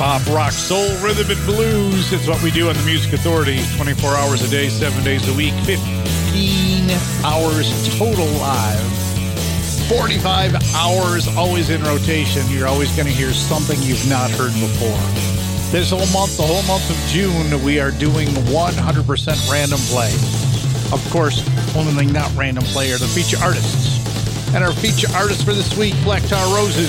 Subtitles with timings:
[0.00, 2.10] Pop, rock, soul, rhythm, and blues.
[2.10, 5.34] It's what we do on the Music Authority 24 hours a day, 7 days a
[5.34, 6.88] week, 15
[7.22, 7.68] hours
[7.98, 8.80] total live.
[9.92, 12.40] 45 hours always in rotation.
[12.48, 14.96] You're always going to hear something you've not heard before.
[15.70, 20.14] This whole month, the whole month of June, we are doing 100% random play.
[20.96, 21.44] Of course,
[21.76, 24.00] only thing not random play are the feature artists.
[24.54, 26.88] And our feature artist for this week, Black Tar Roses.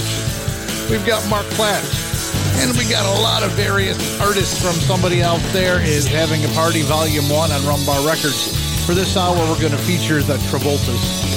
[0.90, 2.11] We've got Mark Platt.
[2.60, 6.48] And we got a lot of various artists from somebody out there is having a
[6.50, 8.56] party volume one on Rumbar Records.
[8.86, 11.30] For this hour, we're going to feature the Travoltas.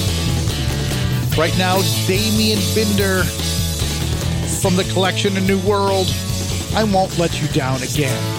[1.37, 3.23] Right now, Damien Binder
[4.61, 6.07] from the collection A New World.
[6.73, 8.34] I won't let you down again.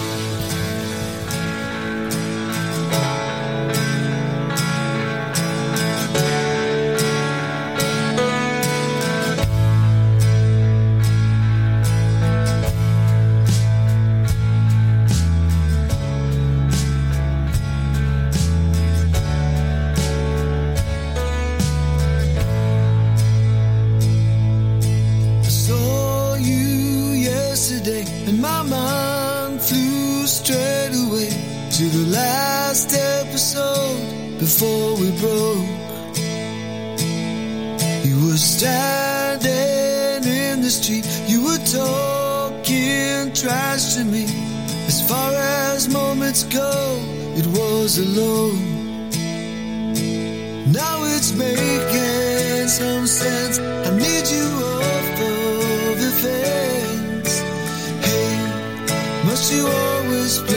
[38.07, 44.23] You were standing in the street, you were talking trash to me.
[44.87, 46.71] As far as moments go,
[47.35, 49.09] it was alone.
[50.71, 53.59] Now it's making some sense.
[53.59, 54.47] I need you
[54.77, 57.33] off of the fence.
[58.07, 58.39] Hey,
[59.25, 60.56] must you always play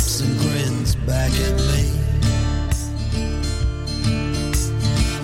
[0.00, 1.82] lips and grins back at me.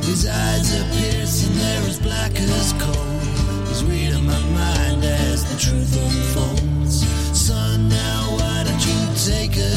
[0.04, 3.18] His eyes are piercing, they're as black as coal.
[3.68, 7.06] He's reading my mind as the truth unfolds.
[7.33, 9.00] Son, now why don't you
[9.33, 9.75] take a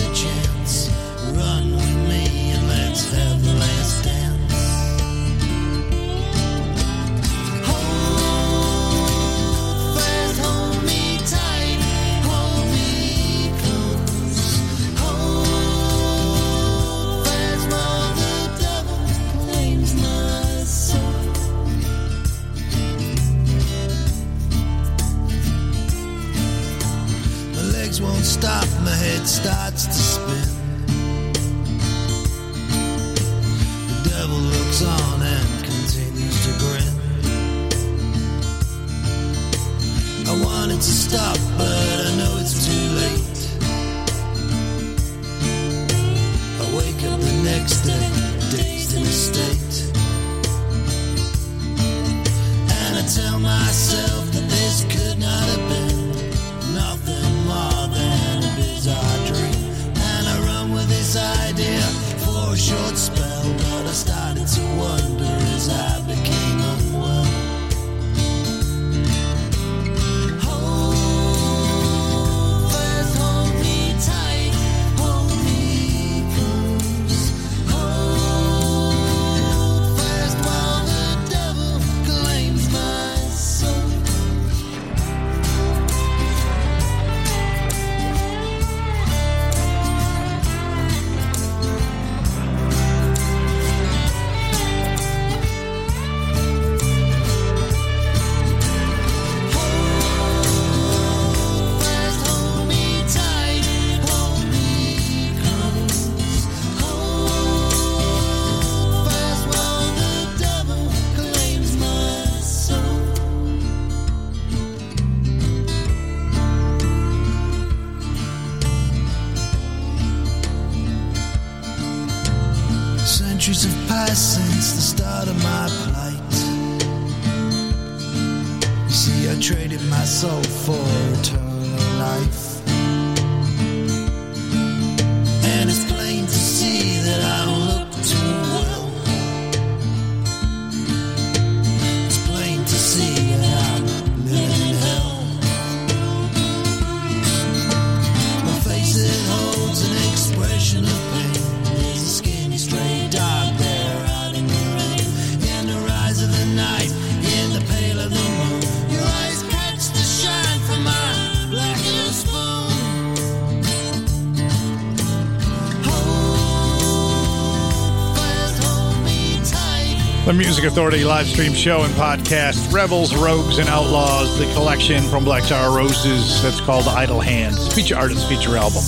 [170.40, 175.44] Music Authority live stream show and podcast, Rebels, Rogues, and Outlaws, the collection from Black
[175.44, 178.82] Star Roses that's called Idle Hands, feature artist, feature album.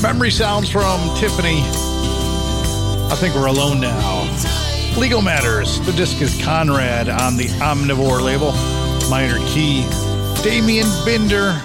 [0.00, 1.62] Memory Sounds from Tiffany.
[3.10, 4.22] I think we're alone now.
[4.96, 8.52] Legal Matters, the disc is Conrad on the Omnivore label.
[9.10, 9.82] Minor Key,
[10.44, 11.60] Damien Binder,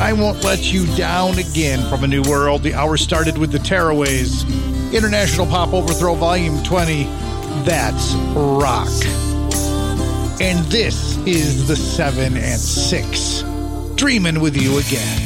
[0.00, 2.62] I Won't Let You Down Again from A New World.
[2.62, 4.50] The hour started with the Tearaways.
[4.94, 7.25] International Pop Overthrow Volume 20.
[7.64, 8.88] That's rock.
[10.40, 13.44] And this is the 7 and 6,
[13.96, 15.25] dreaming with you again.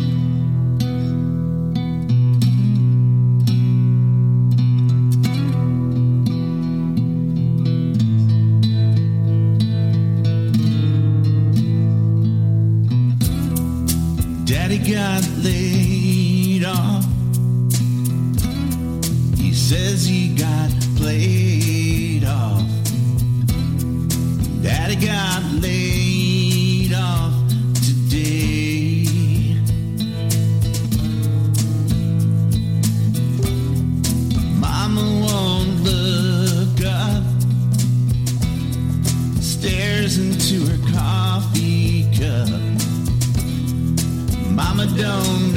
[40.51, 42.49] to her coffee cup.
[44.51, 45.50] Mama don't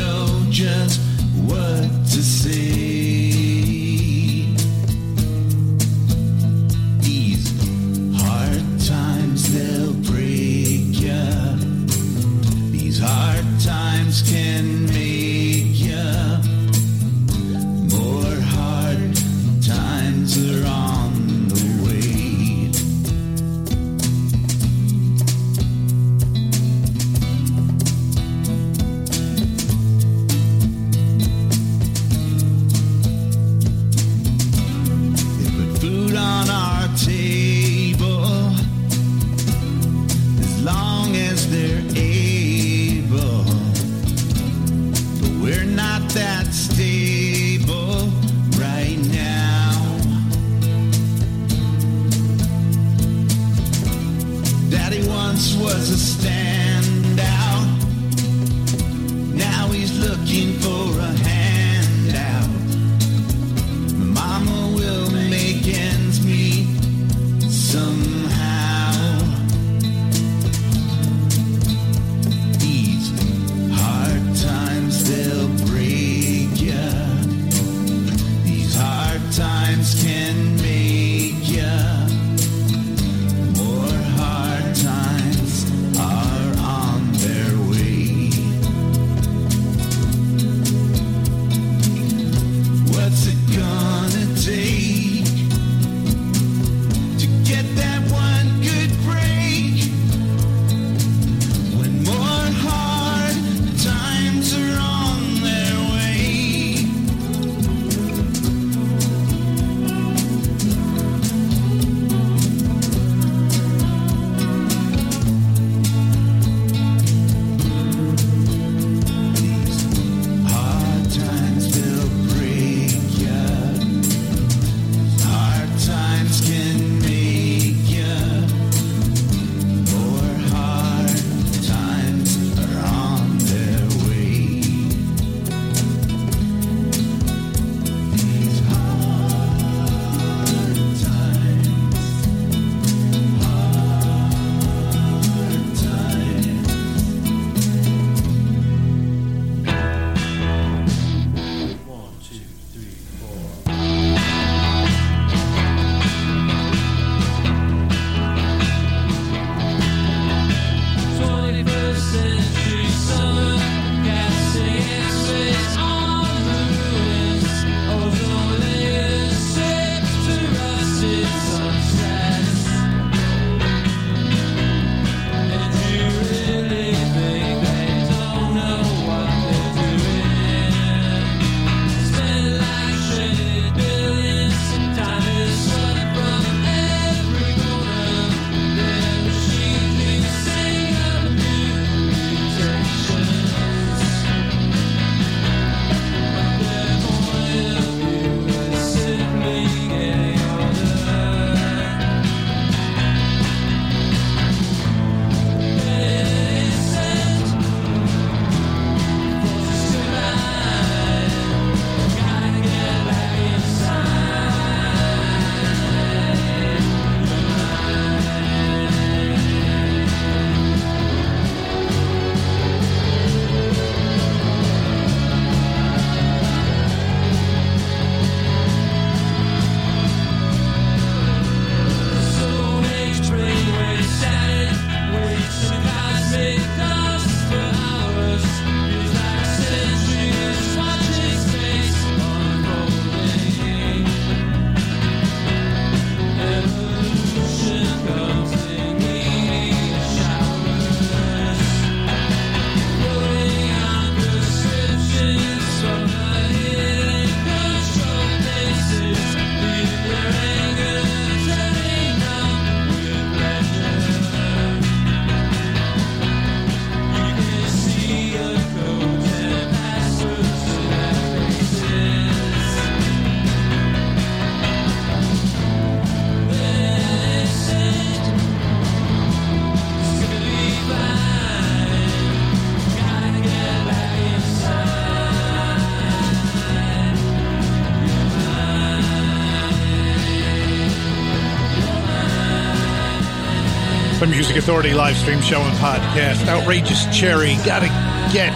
[294.45, 296.47] Music Authority live stream show and podcast.
[296.49, 297.89] Outrageous Cherry, gotta
[298.31, 298.53] get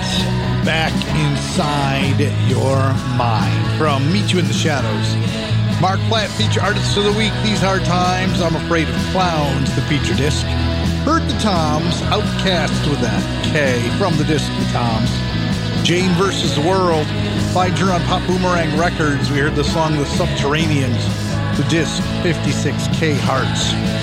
[0.62, 2.76] back inside your
[3.16, 3.78] mind.
[3.78, 5.16] From Meet You in the Shadows,
[5.80, 7.32] Mark Platt, feature artist of the week.
[7.42, 9.74] These are times I'm afraid of clowns.
[9.76, 10.44] The feature disc.
[11.08, 15.08] Heard the Toms, Outcast with that K from the disc The Toms.
[15.88, 17.06] Jane versus the World.
[17.54, 19.30] Find her on Pop Boomerang Records.
[19.30, 21.00] We heard the song The Subterraneans.
[21.56, 23.97] The disc 56K Hearts.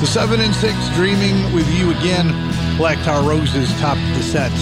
[0.00, 2.28] The 7 and 6 dreaming with you again.
[2.76, 4.52] Black Tar Roses topped the set.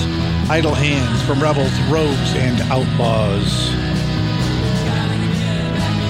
[0.48, 3.68] Idle Hands from Rebels, Rogues, and Outlaws.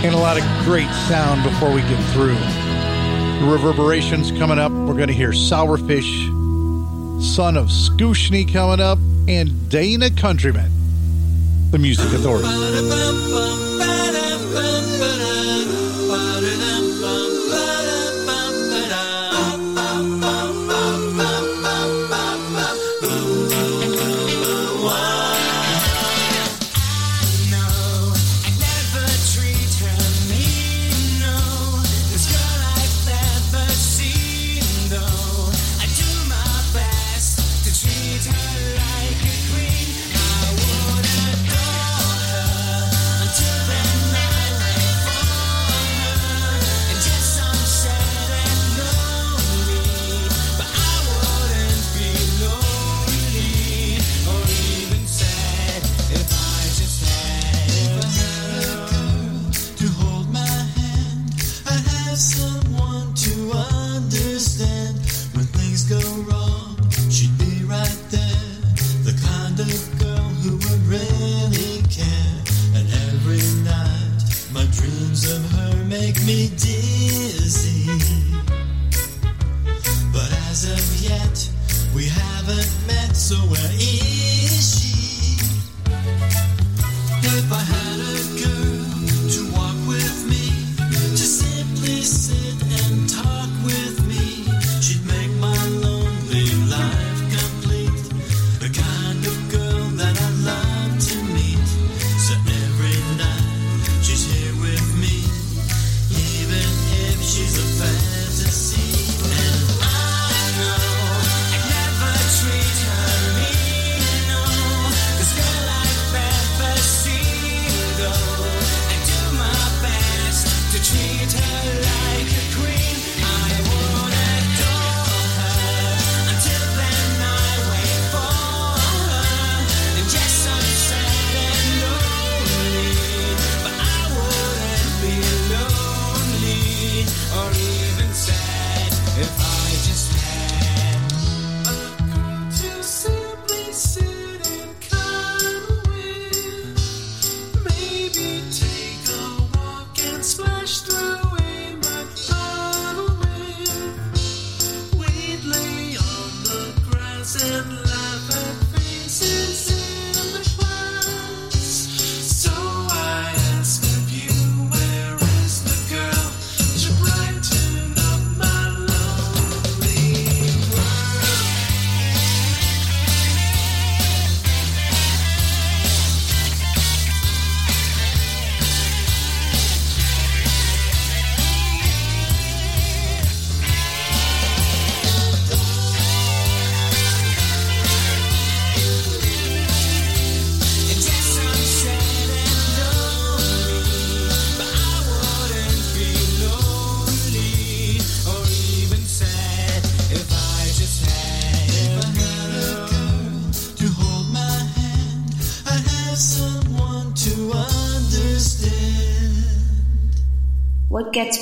[0.04, 2.34] And a lot of great sound before we get through.
[2.34, 4.70] The reverberations coming up.
[4.70, 10.70] We're going to hear Sourfish, Son of Skooshny coming up, and Dana Countryman,
[11.70, 12.48] the Music Authority.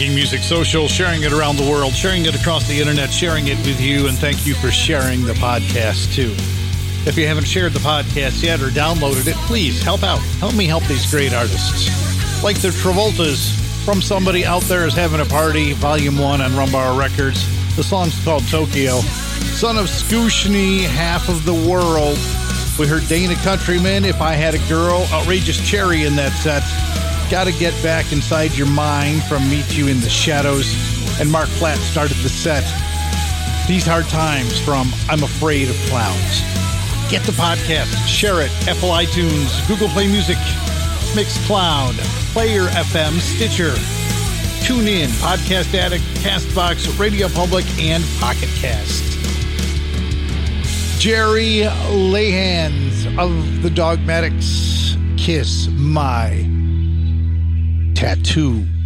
[0.00, 3.58] Making music social, sharing it around the world, sharing it across the internet, sharing it
[3.58, 6.32] with you, and thank you for sharing the podcast too.
[7.06, 10.20] If you haven't shared the podcast yet or downloaded it, please help out.
[10.38, 12.42] Help me help these great artists.
[12.42, 13.52] Like the Travoltas
[13.84, 17.44] from Somebody Out There is Having a Party, Volume 1 on Rumbar Records.
[17.76, 19.00] The song's called Tokyo.
[19.52, 22.16] Son of Skooshny, Half of the World.
[22.78, 26.62] We heard Dana Countryman, If I Had a Girl, Outrageous Cherry in that set.
[27.30, 30.74] Gotta Get Back Inside Your Mind from Meet You in the Shadows.
[31.20, 32.64] And Mark Platt started the set.
[33.68, 36.40] These Hard Times from I'm Afraid of Clowns.
[37.08, 40.38] Get the podcast, share it, Apple iTunes, Google Play Music,
[41.14, 41.94] Mixcloud,
[42.32, 43.74] Player FM, Stitcher,
[44.66, 49.04] TuneIn, Podcast Addict, Castbox, Radio Public, and Pocket Cast.
[50.98, 51.60] Jerry
[51.90, 56.39] Lehane of the Dogmatics, Kiss My
[58.00, 58.79] Tattoo.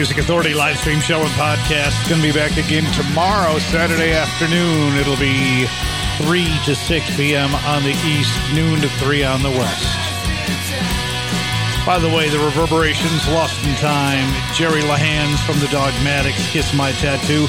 [0.00, 4.96] Music Authority live stream show and podcast going to be back again tomorrow, Saturday afternoon.
[4.96, 5.66] It'll be
[6.24, 7.54] 3 to 6 p.m.
[7.54, 9.84] on the east, noon to 3 on the west.
[11.84, 16.92] By the way, the reverberations, Lost in Time, Jerry Lehane from the Dogmatics, Kiss My
[16.92, 17.42] Tattoo,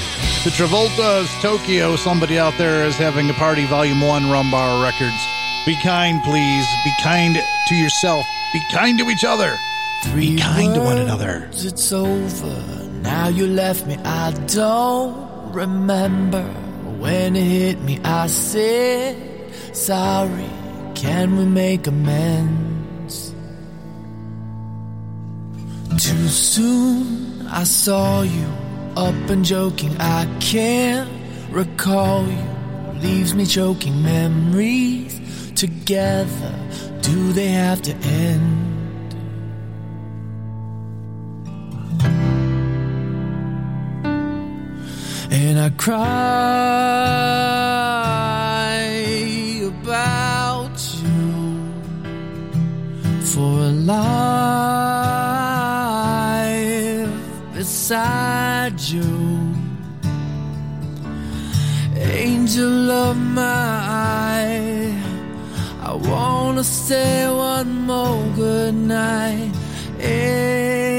[0.44, 5.26] the Travolta's Tokyo, somebody out there is having a party, Volume 1, Rumbar Records.
[5.66, 6.68] Be kind, please.
[6.84, 7.38] Be kind
[7.68, 8.28] to yourself.
[8.52, 9.58] Be kind to each other.
[10.16, 11.48] Be kind to one another.
[11.54, 12.90] It's over.
[13.02, 13.96] Now you left me.
[14.04, 16.44] I don't remember
[17.00, 18.00] when it hit me.
[18.04, 19.16] I said,
[19.74, 20.50] Sorry,
[20.96, 23.34] can we make amends?
[25.98, 28.48] Too soon I saw you
[28.98, 29.96] up and joking.
[30.00, 31.10] I can't
[31.52, 32.50] recall you.
[33.02, 35.20] Leaves me choking memories
[35.56, 36.54] together.
[37.02, 38.71] Do they have to end?
[45.34, 45.96] And I cry
[49.66, 51.72] about you
[53.22, 54.12] for a life
[57.54, 59.56] beside you.
[61.96, 65.02] Angel of mine,
[65.82, 69.54] I wanna stay one more good night.
[69.98, 70.91] Angel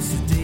[0.00, 0.37] all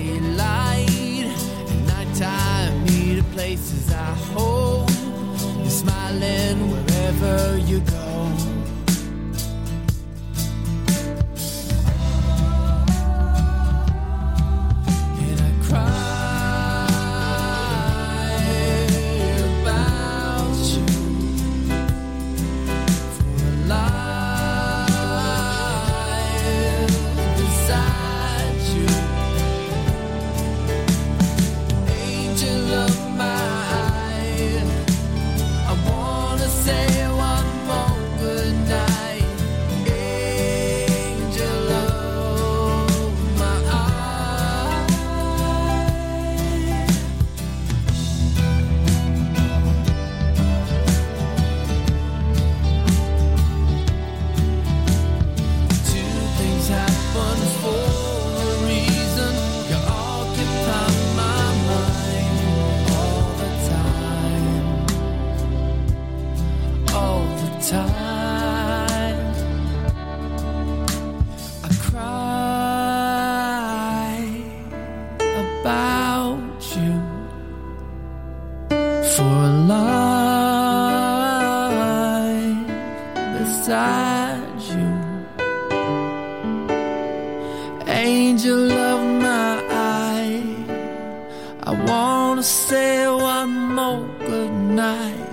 [92.44, 95.28] say one more good night,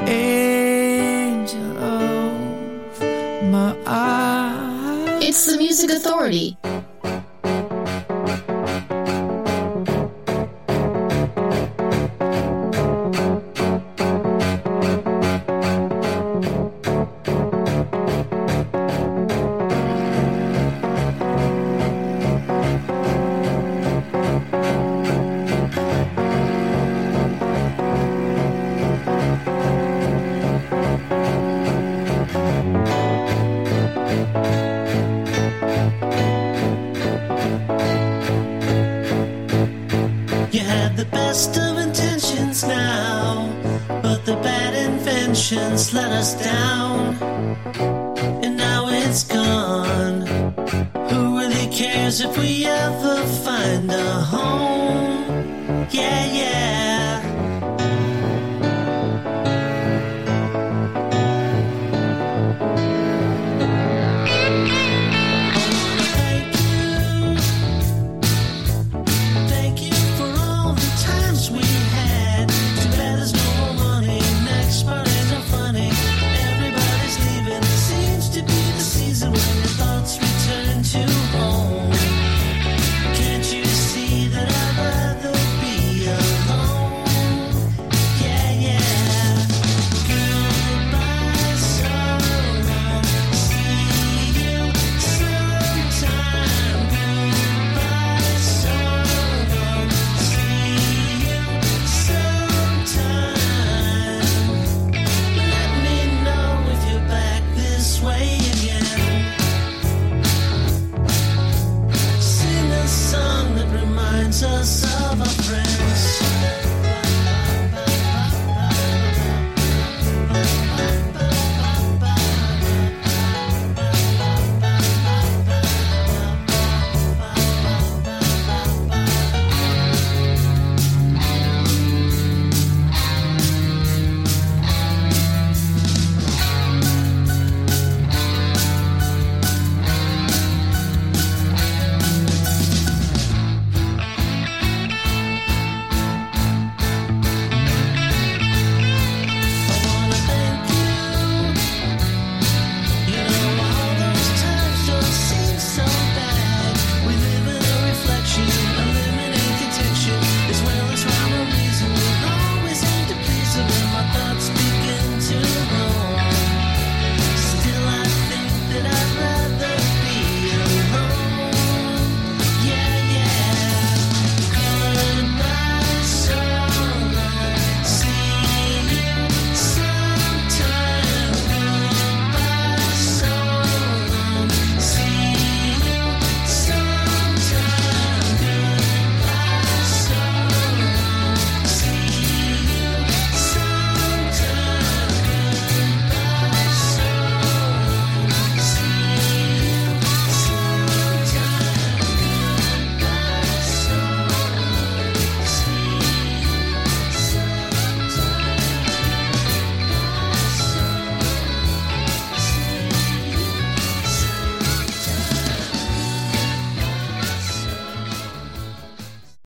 [0.00, 3.02] angel of
[3.50, 5.18] my eye.
[5.20, 6.56] It's the Music Authority.